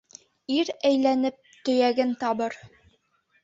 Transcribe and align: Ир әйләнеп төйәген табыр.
Ир 0.55 0.71
әйләнеп 0.91 1.39
төйәген 1.69 2.19
табыр. 2.27 2.61